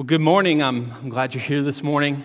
[0.00, 0.62] Well, good morning.
[0.62, 2.24] I'm, I'm glad you're here this morning.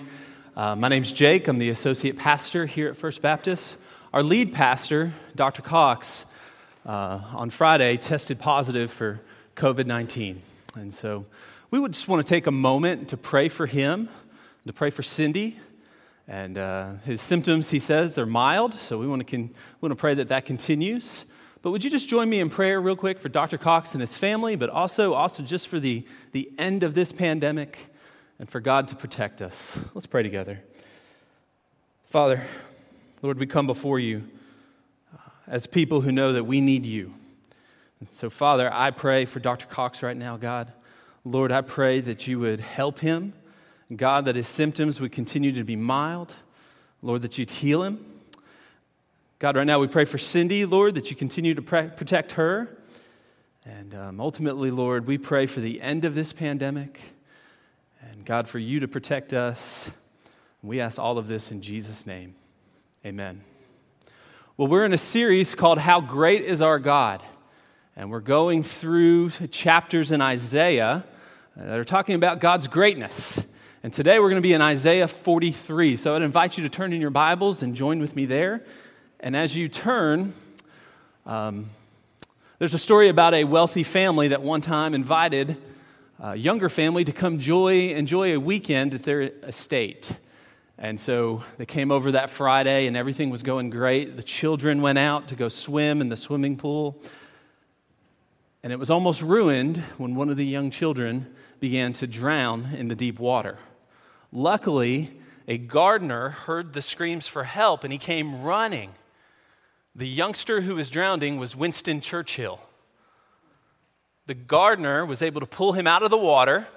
[0.56, 1.50] Uh, my name's Jake.
[1.50, 3.76] I'm the associate pastor here at First Baptist.
[4.14, 5.62] Our lead pastor, Dr.
[5.62, 6.26] Cox,
[6.86, 9.20] uh, on Friday tested positive for
[9.58, 10.42] COVID 19.
[10.76, 11.26] And so
[11.70, 14.08] we would just want to take a moment to pray for him,
[14.66, 15.60] to pray for Cindy.
[16.30, 18.80] And uh, his symptoms, he says, are mild.
[18.80, 19.50] So we want to, con-
[19.82, 21.26] we want to pray that that continues.
[21.66, 23.58] But would you just join me in prayer real quick for Dr.
[23.58, 27.88] Cox and his family, but also, also just for the, the end of this pandemic
[28.38, 29.80] and for God to protect us?
[29.96, 30.62] Let's pray together.
[32.04, 32.44] Father,
[33.24, 34.30] Lord, we come before you
[35.12, 37.16] uh, as people who know that we need you.
[38.00, 39.66] And so, Father, I pray for Dr.
[39.66, 40.72] Cox right now, God.
[41.24, 43.34] Lord, I pray that you would help him.
[43.96, 46.36] God, that his symptoms would continue to be mild.
[47.02, 48.15] Lord, that you'd heal him.
[49.38, 52.78] God, right now we pray for Cindy, Lord, that you continue to protect her.
[53.66, 57.02] And um, ultimately, Lord, we pray for the end of this pandemic.
[58.02, 59.92] And God, for you to protect us.
[60.64, 62.36] We ask all of this in Jesus' name.
[63.06, 63.42] Amen.
[64.56, 67.22] Well, we're in a series called How Great is Our God?
[67.98, 71.04] And we're going through chapters in Isaiah
[71.58, 73.44] that are talking about God's greatness.
[73.84, 75.98] And today we're going to be in Isaiah 43.
[75.98, 78.64] So I'd invite you to turn in your Bibles and join with me there.
[79.26, 80.34] And as you turn,
[81.26, 81.66] um,
[82.60, 85.58] there's a story about a wealthy family that one time invited
[86.20, 90.16] a younger family to come joy, enjoy a weekend at their estate.
[90.78, 94.16] And so they came over that Friday and everything was going great.
[94.16, 97.02] The children went out to go swim in the swimming pool.
[98.62, 102.90] And it was almost ruined when one of the young children began to drown in
[102.90, 103.58] the deep water.
[104.32, 108.94] Luckily, a gardener heard the screams for help and he came running
[109.96, 112.60] the youngster who was drowning was Winston Churchill.
[114.26, 116.68] The gardener was able to pull him out of the water,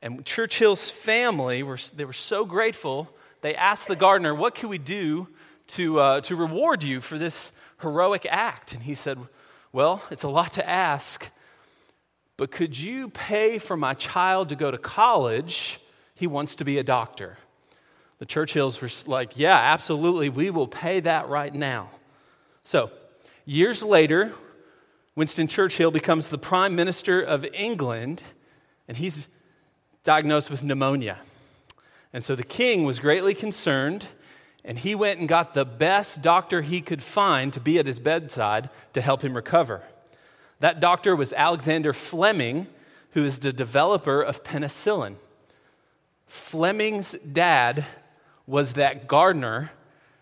[0.00, 3.10] and Churchill's family were, they were so grateful,
[3.40, 5.28] they asked the gardener, What can we do
[5.68, 7.50] to, uh, to reward you for this
[7.80, 8.74] heroic act?
[8.74, 9.18] And he said,
[9.72, 11.30] Well, it's a lot to ask,
[12.36, 15.80] but could you pay for my child to go to college?
[16.14, 17.38] He wants to be a doctor.
[18.18, 21.90] The Churchills were like, Yeah, absolutely, we will pay that right now.
[22.64, 22.90] So,
[23.44, 24.32] years later,
[25.14, 28.22] Winston Churchill becomes the Prime Minister of England,
[28.86, 29.28] and he's
[30.04, 31.18] diagnosed with pneumonia.
[32.12, 34.06] And so the king was greatly concerned,
[34.64, 37.98] and he went and got the best doctor he could find to be at his
[37.98, 39.82] bedside to help him recover.
[40.60, 42.66] That doctor was Alexander Fleming,
[43.12, 45.16] who is the developer of penicillin.
[46.26, 47.86] Fleming's dad
[48.48, 49.70] was that gardener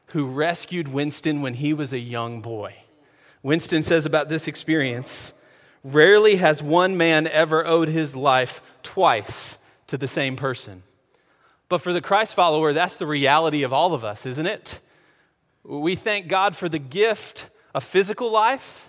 [0.07, 2.75] who rescued Winston when he was a young boy.
[3.45, 5.33] Winston says about this experience
[5.85, 10.83] rarely has one man ever owed his life twice to the same person.
[11.69, 14.81] But for the Christ follower, that's the reality of all of us, isn't it?
[15.63, 18.89] We thank God for the gift of physical life,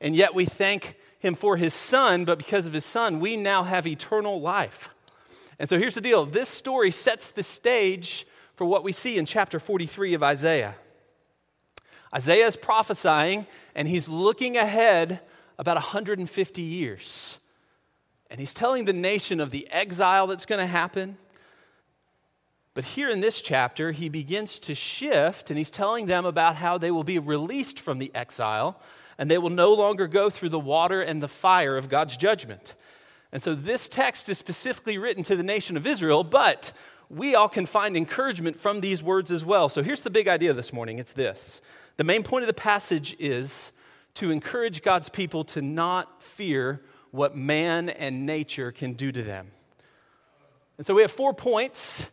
[0.00, 3.64] and yet we thank Him for His Son, but because of His Son, we now
[3.64, 4.94] have eternal life.
[5.58, 8.26] And so here's the deal this story sets the stage
[8.58, 10.74] for what we see in chapter 43 of Isaiah.
[12.12, 13.46] Isaiah is prophesying,
[13.76, 15.20] and he's looking ahead
[15.60, 17.38] about 150 years.
[18.28, 21.18] And he's telling the nation of the exile that's going to happen.
[22.74, 26.78] But here in this chapter, he begins to shift, and he's telling them about how
[26.78, 28.80] they will be released from the exile,
[29.18, 32.74] and they will no longer go through the water and the fire of God's judgment.
[33.30, 36.72] And so this text is specifically written to the nation of Israel, but
[37.10, 39.68] we all can find encouragement from these words as well.
[39.68, 41.60] So here's the big idea this morning it's this.
[41.96, 43.72] The main point of the passage is
[44.14, 49.50] to encourage God's people to not fear what man and nature can do to them.
[50.76, 52.06] And so we have four points.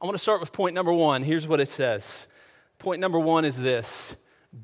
[0.00, 1.22] I want to start with point number one.
[1.22, 2.26] Here's what it says
[2.78, 4.16] Point number one is this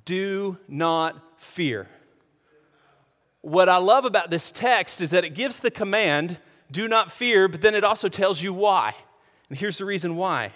[0.05, 1.89] do not fear.
[3.41, 6.39] What I love about this text is that it gives the command,
[6.71, 8.95] do not fear, but then it also tells you why.
[9.48, 10.53] And here's the reason why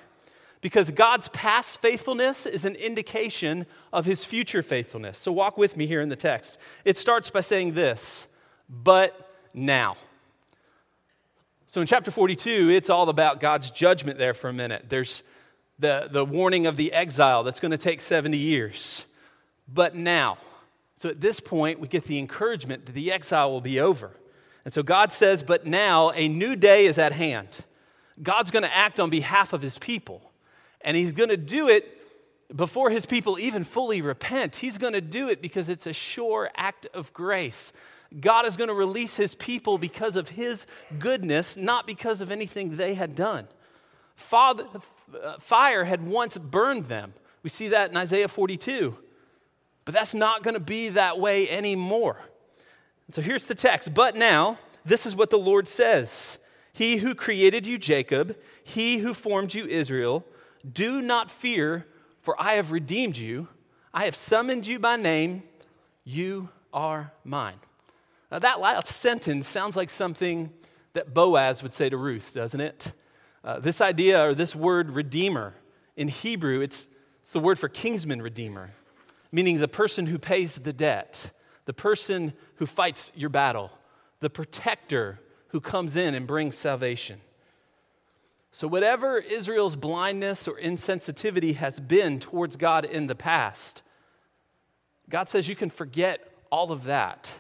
[0.62, 5.18] because God's past faithfulness is an indication of his future faithfulness.
[5.18, 6.56] So walk with me here in the text.
[6.84, 8.28] It starts by saying this,
[8.70, 9.96] but now.
[11.66, 14.84] So in chapter 42, it's all about God's judgment there for a minute.
[14.88, 15.24] There's
[15.80, 19.04] the, the warning of the exile that's going to take 70 years.
[19.66, 20.38] But now.
[20.94, 24.12] So at this point, we get the encouragement that the exile will be over.
[24.64, 27.64] And so God says, but now a new day is at hand.
[28.20, 30.32] God's going to act on behalf of his people.
[30.80, 31.98] And he's going to do it
[32.54, 34.56] before his people even fully repent.
[34.56, 37.72] He's going to do it because it's a sure act of grace.
[38.20, 40.66] God is going to release his people because of his
[40.98, 43.48] goodness, not because of anything they had done.
[44.16, 44.66] Father,
[45.22, 47.14] uh, fire had once burned them.
[47.42, 48.96] We see that in Isaiah 42.
[49.84, 52.16] But that's not going to be that way anymore.
[53.10, 53.94] So here's the text.
[53.94, 56.38] But now, this is what the Lord says
[56.72, 60.24] He who created you, Jacob, he who formed you, Israel,
[60.70, 61.86] do not fear,
[62.20, 63.48] for I have redeemed you.
[63.92, 65.42] I have summoned you by name.
[66.04, 67.58] You are mine.
[68.30, 70.50] Now, that last sentence sounds like something
[70.94, 72.92] that Boaz would say to Ruth, doesn't it?
[73.44, 75.54] Uh, this idea or this word redeemer
[75.96, 76.88] in Hebrew, it's,
[77.20, 78.70] it's the word for kinsman redeemer,
[79.30, 81.32] meaning the person who pays the debt,
[81.66, 83.70] the person who fights your battle,
[84.20, 85.18] the protector
[85.52, 87.20] who comes in and brings salvation.
[88.50, 93.82] So, whatever Israel's blindness or insensitivity has been towards God in the past,
[95.08, 97.32] God says you can forget all of that.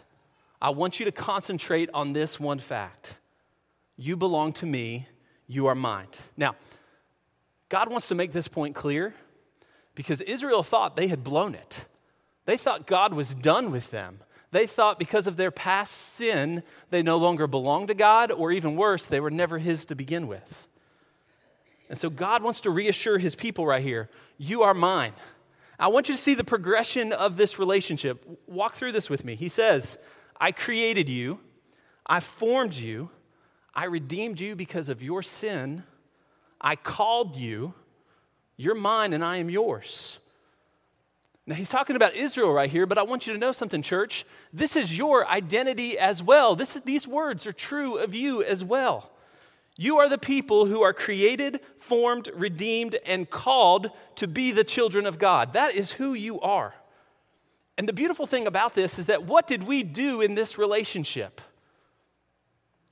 [0.60, 3.16] I want you to concentrate on this one fact
[3.96, 5.06] you belong to me,
[5.46, 6.08] you are mine.
[6.36, 6.56] Now,
[7.68, 9.14] God wants to make this point clear
[9.94, 11.86] because Israel thought they had blown it.
[12.44, 14.20] They thought God was done with them.
[14.52, 18.76] They thought because of their past sin, they no longer belonged to God, or even
[18.76, 20.68] worse, they were never His to begin with.
[21.92, 24.08] And so God wants to reassure his people right here
[24.38, 25.12] you are mine.
[25.78, 28.24] I want you to see the progression of this relationship.
[28.46, 29.34] Walk through this with me.
[29.36, 29.98] He says,
[30.40, 31.38] I created you,
[32.06, 33.10] I formed you,
[33.74, 35.84] I redeemed you because of your sin,
[36.60, 37.74] I called you,
[38.56, 40.18] you're mine and I am yours.
[41.46, 44.24] Now, he's talking about Israel right here, but I want you to know something, church.
[44.52, 46.54] This is your identity as well.
[46.54, 49.10] This is, these words are true of you as well.
[49.76, 55.04] You are the people who are created, formed, redeemed, and called to be the children
[55.04, 55.54] of God.
[55.54, 56.74] That is who you are.
[57.76, 61.40] And the beautiful thing about this is that what did we do in this relationship?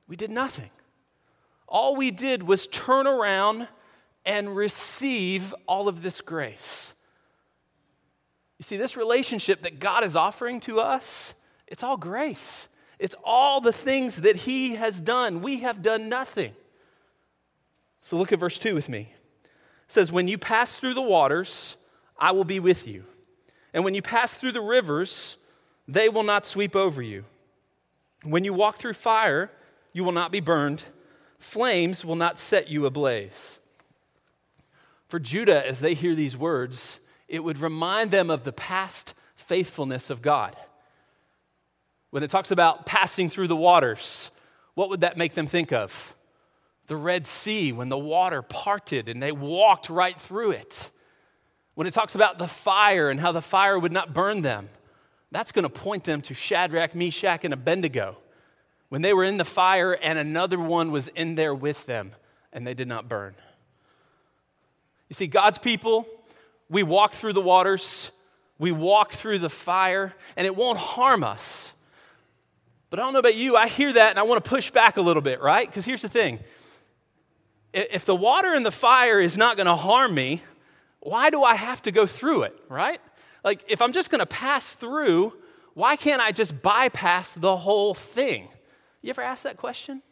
[0.09, 0.71] We did nothing.
[1.69, 3.69] All we did was turn around
[4.27, 6.95] and receive all of this grace.
[8.61, 11.33] You see, this relationship that God is offering to us,
[11.67, 12.69] it's all grace.
[12.99, 15.41] It's all the things that He has done.
[15.41, 16.53] We have done nothing.
[18.03, 19.15] So look at verse 2 with me.
[19.45, 19.49] It
[19.89, 21.79] says, When you pass through the waters,
[22.19, 23.05] I will be with you.
[23.73, 25.39] And when you pass through the rivers,
[25.89, 27.25] they will not sweep over you.
[28.25, 29.51] When you walk through fire,
[29.95, 30.83] you will not be burned.
[31.39, 33.59] Flames will not set you ablaze.
[35.09, 40.11] For Judah, as they hear these words, it would remind them of the past faithfulness
[40.11, 40.55] of God.
[42.11, 44.31] When it talks about passing through the waters,
[44.75, 46.15] what would that make them think of?
[46.91, 50.91] the Red Sea when the water parted and they walked right through it.
[51.75, 54.69] When it talks about the fire and how the fire would not burn them,
[55.31, 58.19] that's going to point them to Shadrach, Meshach, and Abednego
[58.89, 62.11] when they were in the fire and another one was in there with them
[62.53, 63.37] and they did not burn.
[65.09, 66.09] You see, God's people,
[66.71, 68.13] we walk through the waters,
[68.59, 71.73] we walk through the fire, and it won't harm us.
[72.89, 74.97] But I don't know about you, I hear that and I want to push back
[74.97, 75.67] a little bit, right?
[75.67, 76.39] Because here's the thing
[77.73, 80.43] if the water and the fire is not going to harm me,
[80.99, 83.01] why do I have to go through it, right?
[83.45, 85.33] Like, if I'm just going to pass through,
[85.75, 88.49] why can't I just bypass the whole thing?
[89.03, 90.03] You ever ask that question?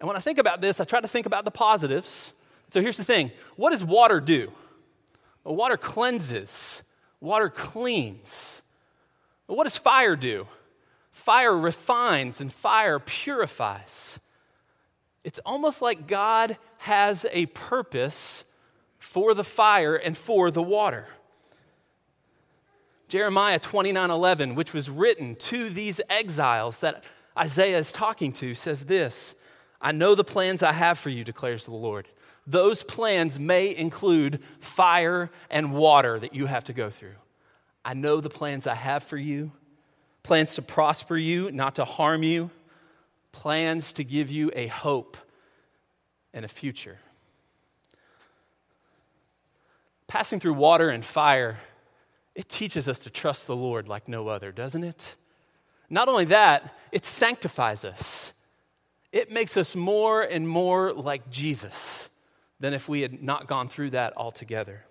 [0.00, 2.32] And when I think about this, I try to think about the positives.
[2.70, 4.52] So here's the thing what does water do?
[5.44, 6.82] Water cleanses,
[7.20, 8.62] water cleans.
[9.46, 10.46] Well, what does fire do?
[11.10, 14.18] Fire refines and fire purifies.
[15.22, 18.44] It's almost like God has a purpose
[18.98, 21.06] for the fire and for the water.
[23.08, 27.04] Jeremiah 29 11, which was written to these exiles that
[27.38, 29.34] Isaiah is talking to, says this
[29.80, 32.08] I know the plans I have for you, declares the Lord.
[32.46, 37.16] Those plans may include fire and water that you have to go through.
[37.84, 39.52] I know the plans I have for you
[40.22, 42.50] plans to prosper you, not to harm you,
[43.30, 45.16] plans to give you a hope
[46.32, 46.98] and a future.
[50.06, 51.58] Passing through water and fire,
[52.34, 55.14] it teaches us to trust the Lord like no other, doesn't it?
[55.90, 58.32] Not only that, it sanctifies us.
[59.12, 62.08] It makes us more and more like Jesus
[62.64, 64.86] than if we had not gone through that altogether.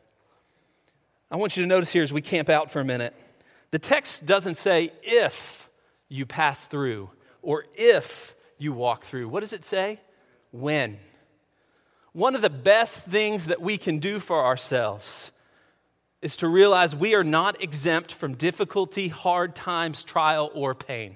[1.31, 3.15] I want you to notice here as we camp out for a minute
[3.71, 5.67] the text doesn't say if
[6.07, 7.09] you pass through
[7.41, 9.27] or if you walk through.
[9.27, 9.99] What does it say?
[10.51, 10.99] When.
[12.11, 15.31] One of the best things that we can do for ourselves
[16.21, 21.15] is to realize we are not exempt from difficulty, hard times, trial, or pain.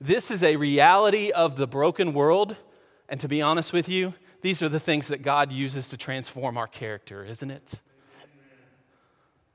[0.00, 2.54] This is a reality of the broken world.
[3.08, 6.56] And to be honest with you, these are the things that God uses to transform
[6.56, 7.80] our character, isn't it?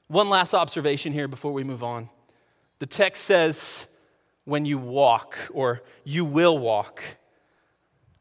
[0.08, 2.10] One last observation here before we move on.
[2.80, 3.88] The text says,
[4.46, 7.04] when you walk, or you will walk.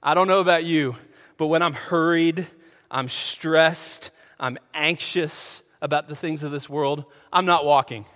[0.02, 0.96] I don't know about you,
[1.36, 2.46] but when I'm hurried,
[2.90, 8.06] I'm stressed, I'm anxious about the things of this world, I'm not walking,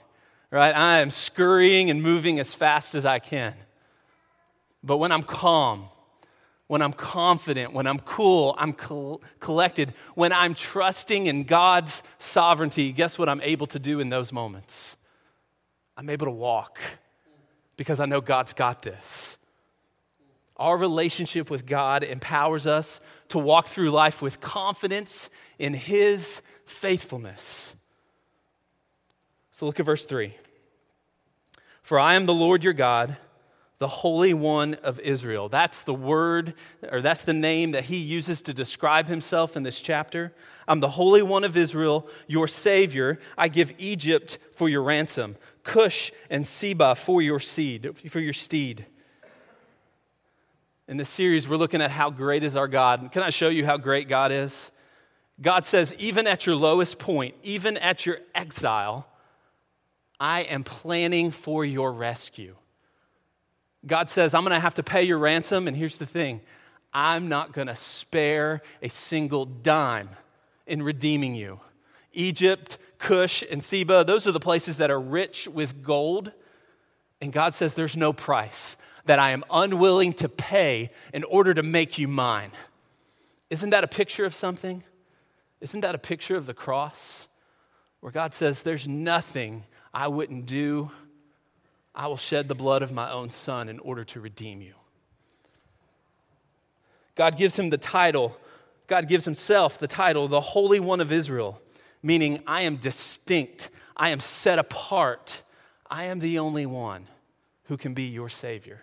[0.50, 0.75] right?
[0.75, 3.55] I am scurrying and moving as fast as I can.
[4.83, 5.88] But when I'm calm,
[6.68, 12.92] when I'm confident, when I'm cool, I'm col- collected, when I'm trusting in God's sovereignty,
[12.92, 14.96] guess what I'm able to do in those moments?
[15.96, 16.78] I'm able to walk
[17.76, 19.38] because I know God's got this.
[20.58, 27.75] Our relationship with God empowers us to walk through life with confidence in His faithfulness.
[29.50, 30.34] So look at verse 3.
[31.82, 33.16] For I am the Lord your God
[33.78, 35.49] the Holy One of Israel.
[35.49, 36.54] That's the word,
[36.90, 40.35] or that's the name that he uses to describe himself in this chapter.
[40.66, 43.20] I'm the Holy One of Israel, your Savior.
[43.37, 48.87] I give Egypt for your ransom, Cush and Seba for your seed, for your steed.
[50.88, 53.11] In this series, we're looking at how great is our God.
[53.12, 54.73] Can I show you how great God is?
[55.40, 59.06] God says, even at your lowest point, even at your exile,
[60.18, 62.56] I am planning for your rescue.
[63.88, 65.66] God says, I'm going to have to pay your ransom.
[65.66, 66.40] And here's the thing
[66.92, 70.11] I'm not going to spare a single dime
[70.66, 71.61] in redeeming you.
[72.12, 76.33] Egypt, Cush, and Seba, those are the places that are rich with gold.
[77.21, 78.76] And God says, There's no price
[79.07, 82.52] that I am unwilling to pay in order to make you mine.
[83.50, 84.85] Isn't that a picture of something?
[85.61, 87.26] Isn't that a picture of the cross?
[88.00, 90.90] Where God says, There's nothing I wouldn't do
[91.95, 94.75] I will shed the blood of my own son in order to redeem you.
[97.14, 98.37] God gives him the title,
[98.87, 101.61] God gives himself the title, the Holy One of Israel,
[102.02, 105.42] meaning I am distinct, I am set apart,
[105.90, 107.09] I am the only one
[107.64, 108.83] who can be your Savior.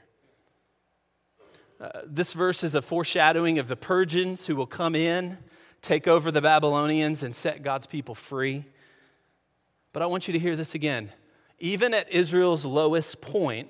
[1.80, 5.38] Uh, this verse is a foreshadowing of the Persians who will come in,
[5.82, 8.66] take over the Babylonians, and set God's people free.
[9.94, 11.12] But I want you to hear this again
[11.60, 13.70] even at Israel's lowest point,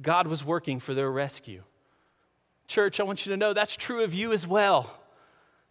[0.00, 1.62] God was working for their rescue.
[2.68, 4.90] Church, I want you to know that's true of you as well.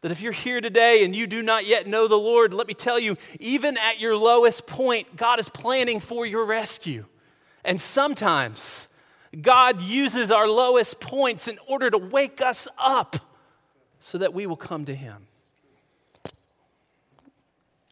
[0.01, 2.73] That if you're here today and you do not yet know the Lord, let me
[2.73, 7.05] tell you, even at your lowest point, God is planning for your rescue.
[7.63, 8.87] And sometimes
[9.41, 13.17] God uses our lowest points in order to wake us up
[13.99, 15.27] so that we will come to Him.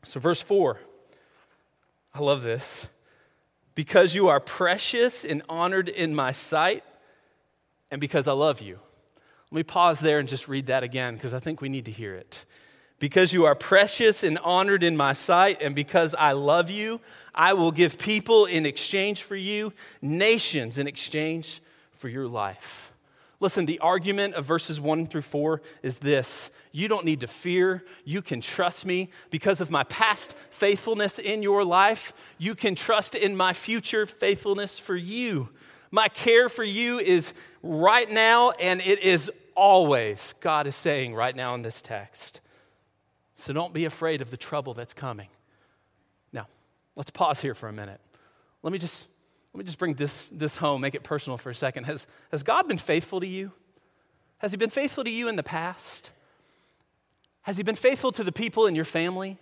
[0.04, 0.80] So, verse 4,
[2.14, 2.88] I love this
[3.76, 6.84] because you are precious and honored in my sight,
[7.92, 8.80] and because I love you.
[9.52, 11.92] Let me pause there and just read that again because I think we need to
[11.92, 12.46] hear it.
[13.00, 17.02] Because you are precious and honored in my sight, and because I love you,
[17.36, 21.62] I will give people in exchange for you, nations in exchange
[21.92, 22.93] for your life.
[23.44, 27.84] Listen, the argument of verses 1 through 4 is this You don't need to fear.
[28.06, 29.10] You can trust me.
[29.32, 34.80] Because of my past faithfulness in your life, you can trust in my future faithfulness
[34.80, 35.50] for you.
[35.92, 41.36] My care for you is right now, and it is always, God is saying right
[41.36, 42.40] now in this text.
[43.36, 45.28] So don't be afraid of the trouble that's coming.
[46.32, 46.48] Now,
[46.96, 48.00] let's pause here for a minute.
[48.62, 49.10] Let me just
[49.54, 51.84] let me just bring this, this home, make it personal for a second.
[51.84, 53.52] Has, has God been faithful to you?
[54.40, 56.10] Has He been faithful to you in the past?
[57.44, 59.38] Has He been faithful to the people in your family?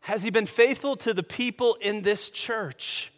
[0.00, 3.12] Has He been faithful to the people in this church?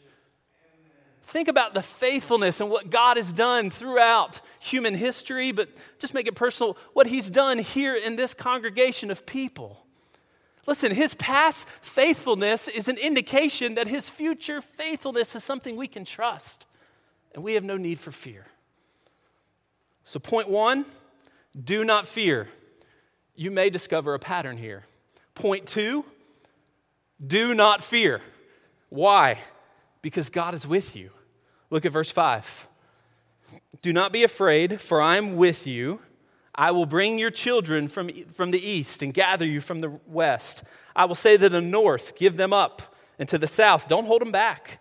[1.23, 6.27] Think about the faithfulness and what God has done throughout human history, but just make
[6.27, 9.84] it personal what He's done here in this congregation of people.
[10.67, 16.05] Listen, his past faithfulness is an indication that his future faithfulness is something we can
[16.05, 16.67] trust,
[17.35, 18.47] and we have no need for fear.
[20.05, 20.85] So, point one
[21.63, 22.49] do not fear.
[23.37, 24.85] You may discover a pattern here.
[25.35, 26.05] Point two
[27.25, 28.21] do not fear.
[28.89, 29.39] Why?
[30.03, 31.11] Because God is with you.
[31.71, 32.69] Look at verse 5.
[33.83, 36.01] Do not be afraid, for I am with you.
[36.55, 40.63] I will bring your children from, from the east and gather you from the west.
[40.95, 44.23] I will say to the north, Give them up, and to the south, Don't hold
[44.23, 44.81] them back.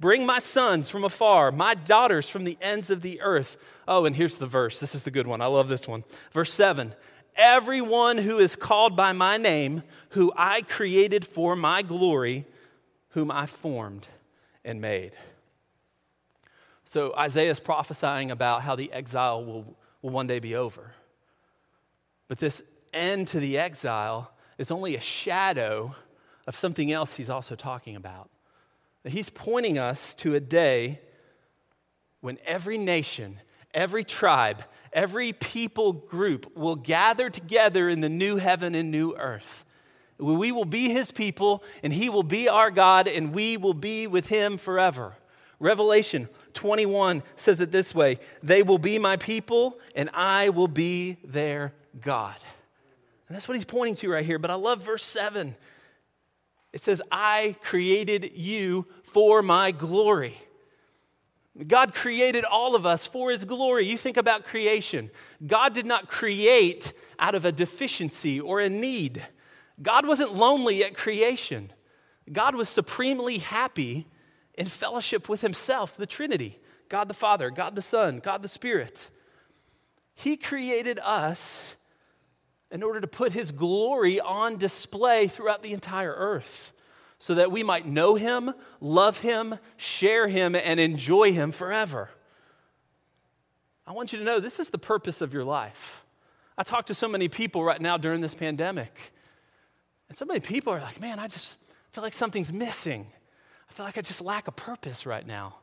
[0.00, 3.56] Bring my sons from afar, my daughters from the ends of the earth.
[3.88, 4.78] Oh, and here's the verse.
[4.78, 5.40] This is the good one.
[5.40, 6.04] I love this one.
[6.32, 6.94] Verse 7
[7.34, 12.46] Everyone who is called by my name, who I created for my glory,
[13.10, 14.06] whom I formed
[14.64, 15.12] and made.
[16.84, 20.92] So Isaiah is prophesying about how the exile will, will one day be over.
[22.28, 25.94] But this end to the exile is only a shadow
[26.46, 28.30] of something else he's also talking about.
[29.04, 31.00] He's pointing us to a day
[32.20, 33.40] when every nation,
[33.72, 39.64] every tribe, every people group will gather together in the new heaven and new earth.
[40.18, 44.06] We will be his people, and he will be our God, and we will be
[44.08, 45.14] with him forever.
[45.60, 51.18] Revelation 21 says it this way They will be my people, and I will be
[51.22, 52.36] their God.
[53.28, 54.38] And that's what he's pointing to right here.
[54.38, 55.54] But I love verse 7.
[56.72, 60.38] It says, I created you for my glory.
[61.66, 63.84] God created all of us for his glory.
[63.86, 65.10] You think about creation.
[65.44, 69.26] God did not create out of a deficiency or a need.
[69.82, 71.72] God wasn't lonely at creation.
[72.30, 74.06] God was supremely happy
[74.54, 79.10] in fellowship with himself, the Trinity God the Father, God the Son, God the Spirit.
[80.14, 81.76] He created us
[82.70, 86.72] in order to put his glory on display throughout the entire earth
[87.18, 92.10] so that we might know him, love him, share him, and enjoy him forever.
[93.86, 96.04] I want you to know this is the purpose of your life.
[96.56, 99.12] I talk to so many people right now during this pandemic,
[100.08, 101.56] and so many people are like, man, I just
[101.92, 103.06] feel like something's missing.
[103.68, 105.56] I feel like I just lack a purpose right now.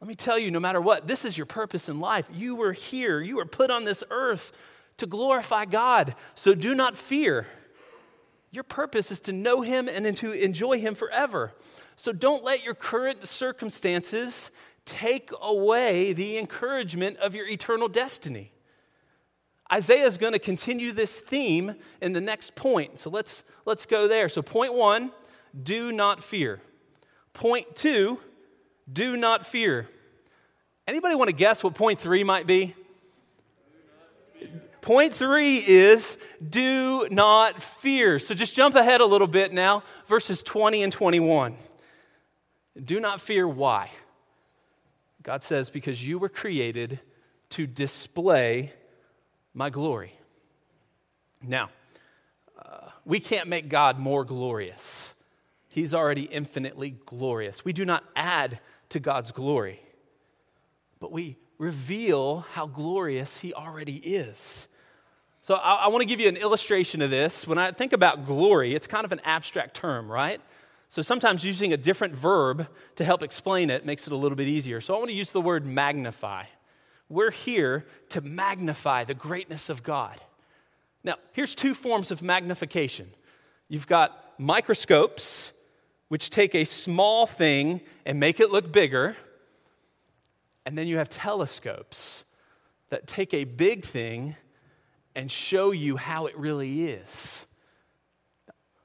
[0.00, 2.28] Let me tell you, no matter what, this is your purpose in life.
[2.32, 4.52] You were here, you were put on this earth
[4.98, 6.14] to glorify God.
[6.34, 7.46] So do not fear.
[8.50, 11.54] Your purpose is to know Him and to enjoy Him forever.
[11.96, 14.50] So don't let your current circumstances
[14.84, 18.52] take away the encouragement of your eternal destiny.
[19.70, 22.98] Isaiah is going to continue this theme in the next point.
[22.98, 24.30] So let's, let's go there.
[24.30, 25.12] So, point one,
[25.62, 26.60] do not fear.
[27.34, 28.18] Point two,
[28.90, 29.86] do not fear.
[30.86, 32.74] Anybody want to guess what point three might be?
[34.80, 38.18] Point three is do not fear.
[38.18, 41.56] So just jump ahead a little bit now, verses 20 and 21.
[42.84, 43.46] Do not fear.
[43.48, 43.90] Why?
[45.22, 47.00] God says, because you were created
[47.50, 48.72] to display
[49.52, 50.14] my glory.
[51.46, 51.70] Now,
[52.58, 55.14] uh, we can't make God more glorious.
[55.68, 57.64] He's already infinitely glorious.
[57.64, 58.60] We do not add
[58.90, 59.80] to God's glory,
[60.98, 64.68] but we reveal how glorious He already is.
[65.40, 67.46] So I, I want to give you an illustration of this.
[67.46, 70.40] When I think about glory, it's kind of an abstract term, right?
[70.88, 72.66] So sometimes using a different verb
[72.96, 74.80] to help explain it makes it a little bit easier.
[74.80, 76.44] So I want to use the word magnify.
[77.08, 80.20] We're here to magnify the greatness of God.
[81.04, 83.10] Now, here's two forms of magnification
[83.68, 85.52] you've got microscopes,
[86.08, 89.16] which take a small thing and make it look bigger,
[90.68, 92.26] and then you have telescopes
[92.90, 94.36] that take a big thing
[95.14, 97.46] and show you how it really is.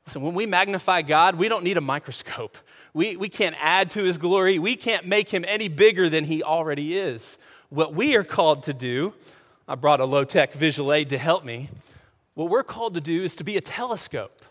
[0.05, 2.57] Listen, when we magnify God, we don't need a microscope.
[2.93, 4.59] We, we can't add to his glory.
[4.59, 7.37] We can't make him any bigger than he already is.
[7.67, 9.13] What we are called to do,
[9.67, 11.69] I brought a low tech visual aid to help me.
[12.33, 14.41] What we're called to do is to be a telescope.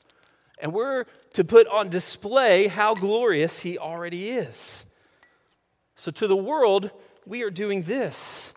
[0.59, 4.85] And we're to put on display how glorious he already is.
[5.97, 6.91] So to the world,
[7.27, 8.53] we are doing this.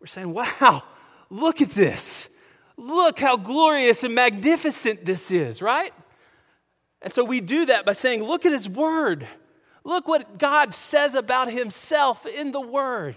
[0.00, 0.82] We're saying, wow,
[1.32, 2.28] Look at this.
[2.76, 5.94] Look how glorious and magnificent this is, right?
[7.00, 9.26] And so we do that by saying, Look at His Word.
[9.82, 13.16] Look what God says about Himself in the Word.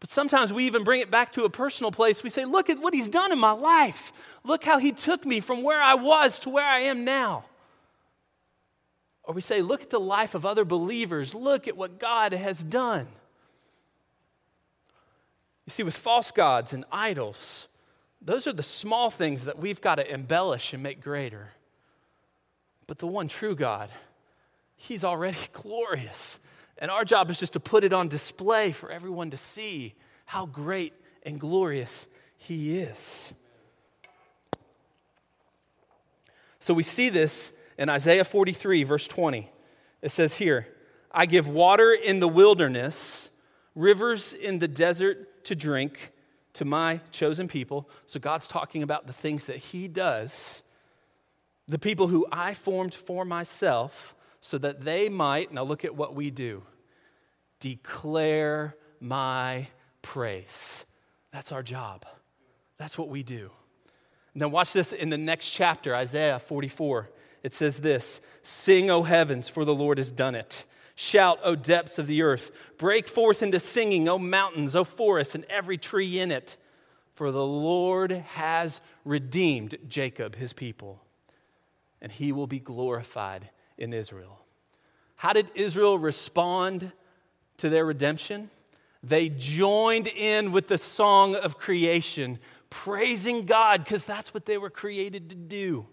[0.00, 2.22] But sometimes we even bring it back to a personal place.
[2.22, 4.12] We say, Look at what He's done in my life.
[4.44, 7.46] Look how He took me from where I was to where I am now.
[9.22, 11.34] Or we say, Look at the life of other believers.
[11.34, 13.08] Look at what God has done.
[15.68, 17.68] You see, with false gods and idols,
[18.22, 21.50] those are the small things that we've got to embellish and make greater.
[22.86, 23.90] But the one true God,
[24.76, 26.40] He's already glorious.
[26.78, 30.46] And our job is just to put it on display for everyone to see how
[30.46, 33.34] great and glorious He is.
[36.60, 39.50] So we see this in Isaiah 43, verse 20.
[40.00, 40.66] It says here,
[41.12, 43.28] I give water in the wilderness,
[43.74, 46.12] rivers in the desert to drink
[46.54, 47.88] to my chosen people.
[48.06, 50.62] So God's talking about the things that He does,
[51.66, 56.14] the people who I formed for myself, so that they might, now look at what
[56.14, 56.62] we do,
[57.60, 59.68] declare my
[60.02, 60.84] praise.
[61.32, 62.04] That's our job.
[62.78, 63.50] That's what we do.
[64.34, 67.10] Now, watch this in the next chapter, Isaiah 44.
[67.42, 70.64] It says this Sing, O heavens, for the Lord has done it.
[71.00, 72.50] Shout, O depths of the earth.
[72.76, 76.56] Break forth into singing, O mountains, O forests, and every tree in it.
[77.12, 81.00] For the Lord has redeemed Jacob, his people,
[82.02, 84.40] and he will be glorified in Israel.
[85.14, 86.90] How did Israel respond
[87.58, 88.50] to their redemption?
[89.04, 94.68] They joined in with the song of creation, praising God because that's what they were
[94.68, 95.86] created to do.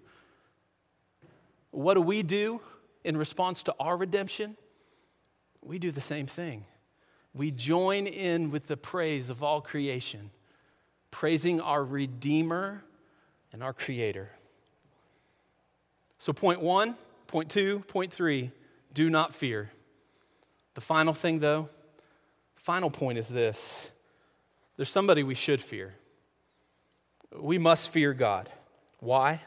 [1.69, 2.59] What do we do
[3.03, 4.57] in response to our redemption?
[5.65, 6.65] We do the same thing.
[7.33, 10.29] We join in with the praise of all creation,
[11.11, 12.83] praising our Redeemer
[13.51, 14.29] and our Creator.
[16.17, 16.95] So, point one,
[17.27, 18.51] point two, point three
[18.93, 19.71] do not fear.
[20.75, 21.69] The final thing, though,
[22.55, 23.89] final point is this
[24.77, 25.95] there's somebody we should fear.
[27.31, 28.49] We must fear God.
[28.99, 29.41] Why?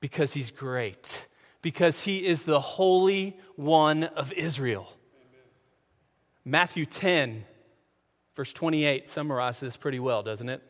[0.00, 1.26] Because He's great,
[1.62, 4.92] because He is the Holy One of Israel.
[5.16, 5.44] Amen.
[6.44, 7.44] Matthew 10,
[8.36, 10.62] verse 28 summarizes this pretty well, doesn't it?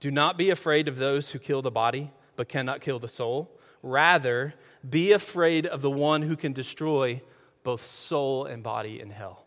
[0.00, 3.58] Do not be afraid of those who kill the body, but cannot kill the soul.
[3.82, 4.54] Rather,
[4.88, 7.20] be afraid of the one who can destroy
[7.64, 9.46] both soul and body in hell.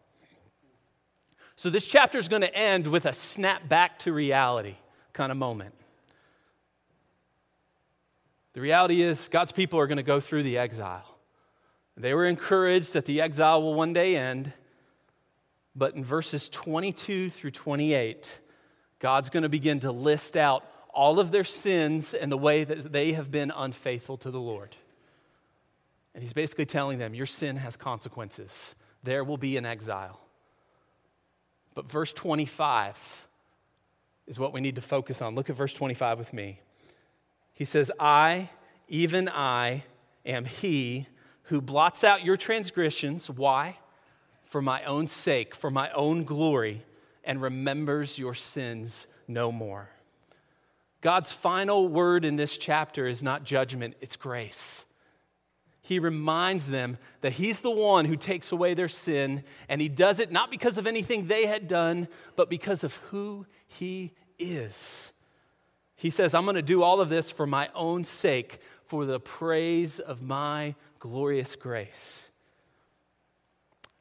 [1.56, 4.76] So, this chapter is going to end with a snap back to reality
[5.14, 5.76] kind of moment.
[8.54, 11.18] The reality is, God's people are going to go through the exile.
[11.96, 14.54] They were encouraged that the exile will one day end.
[15.76, 18.40] But in verses 22 through 28,
[19.00, 22.92] God's going to begin to list out all of their sins and the way that
[22.92, 24.76] they have been unfaithful to the Lord.
[26.14, 28.76] And he's basically telling them, Your sin has consequences.
[29.04, 30.20] There will be an exile.
[31.74, 33.28] But verse 25
[34.28, 35.36] is what we need to focus on.
[35.36, 36.60] Look at verse 25 with me.
[37.62, 38.50] He says, I,
[38.88, 39.84] even I,
[40.26, 41.06] am he
[41.44, 43.30] who blots out your transgressions.
[43.30, 43.78] Why?
[44.46, 46.84] For my own sake, for my own glory,
[47.24, 49.92] and remembers your sins no more.
[51.02, 54.86] God's final word in this chapter is not judgment, it's grace.
[55.84, 60.20] He reminds them that He's the one who takes away their sin, and He does
[60.20, 65.14] it not because of anything they had done, but because of who He is.
[66.02, 69.20] He says, I'm going to do all of this for my own sake, for the
[69.20, 72.32] praise of my glorious grace.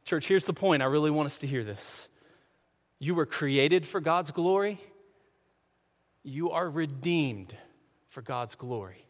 [0.07, 0.83] Church, here's the point.
[0.83, 2.09] I really want us to hear this.
[3.01, 4.81] You were created for God's glory,
[6.23, 7.55] you are redeemed
[8.09, 9.05] for God's glory.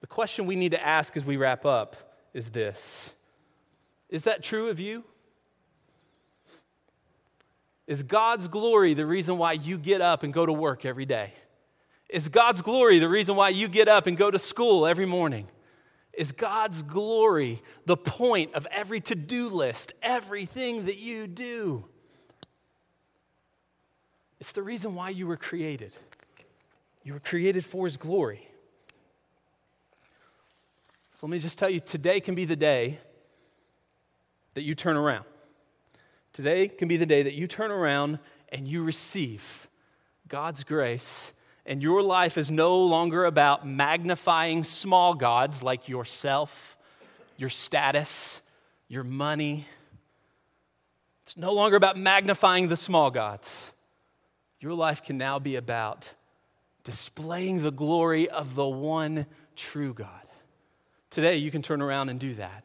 [0.00, 1.96] The question we need to ask as we wrap up
[2.34, 3.14] is this
[4.08, 5.04] Is that true of you?
[7.90, 11.32] Is God's glory the reason why you get up and go to work every day?
[12.08, 15.48] Is God's glory the reason why you get up and go to school every morning?
[16.12, 21.84] Is God's glory the point of every to do list, everything that you do?
[24.38, 25.96] It's the reason why you were created.
[27.02, 28.46] You were created for His glory.
[31.10, 33.00] So let me just tell you today can be the day
[34.54, 35.24] that you turn around.
[36.32, 38.18] Today can be the day that you turn around
[38.50, 39.68] and you receive
[40.28, 41.32] God's grace,
[41.66, 46.76] and your life is no longer about magnifying small gods like yourself,
[47.36, 48.40] your status,
[48.88, 49.66] your money.
[51.24, 53.70] It's no longer about magnifying the small gods.
[54.60, 56.14] Your life can now be about
[56.84, 60.08] displaying the glory of the one true God.
[61.10, 62.62] Today, you can turn around and do that.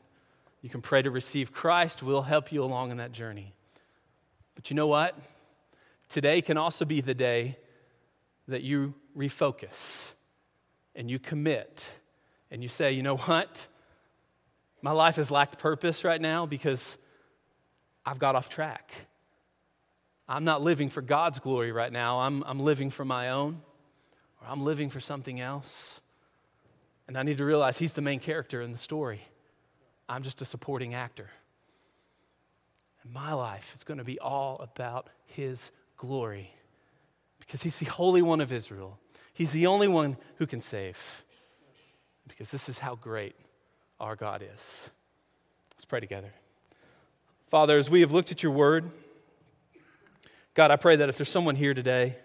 [0.61, 2.03] You can pray to receive Christ.
[2.03, 3.54] We'll help you along in that journey.
[4.55, 5.17] But you know what?
[6.09, 7.57] Today can also be the day
[8.47, 10.11] that you refocus
[10.95, 11.87] and you commit
[12.49, 13.67] and you say, you know what?
[14.81, 16.97] My life has lacked purpose right now because
[18.05, 18.91] I've got off track.
[20.27, 22.19] I'm not living for God's glory right now.
[22.19, 23.61] I'm, I'm living for my own,
[24.41, 25.99] or I'm living for something else.
[27.07, 29.21] And I need to realize He's the main character in the story.
[30.09, 31.29] I'm just a supporting actor
[33.13, 36.51] my life is going to be all about His glory
[37.39, 38.99] because He's the Holy One of Israel.
[39.33, 41.23] He's the only one who can save
[42.27, 43.35] because this is how great
[43.99, 44.89] our God is.
[45.71, 46.33] Let's pray together.
[47.47, 48.89] Father, as we have looked at your word,
[50.53, 52.15] God, I pray that if there's someone here today,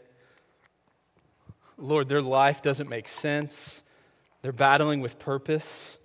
[1.77, 3.83] Lord, their life doesn't make sense,
[4.43, 5.99] they're battling with purpose,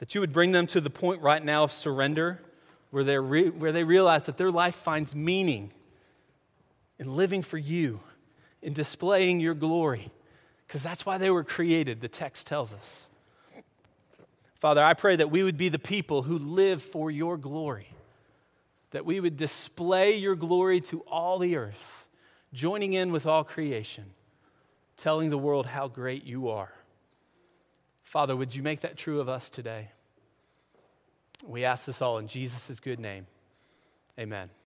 [0.00, 2.40] that you would bring them to the point right now of surrender
[2.90, 5.70] where, they re- where they realize that their life finds meaning
[6.98, 8.00] in living for you,
[8.62, 10.10] in displaying your glory,
[10.66, 13.06] because that's why they were created, the text tells us.
[14.58, 17.88] Father, I pray that we would be the people who live for your glory,
[18.90, 22.06] that we would display your glory to all the earth,
[22.52, 24.04] joining in with all creation,
[24.96, 26.72] telling the world how great you are.
[28.02, 29.90] Father, would you make that true of us today?
[31.46, 33.26] We ask this all in Jesus' good name.
[34.18, 34.50] Amen.